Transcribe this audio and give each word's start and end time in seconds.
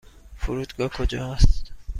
فرودگاه 0.37 0.87
کجا 0.89 1.23
است؟ 1.33 1.71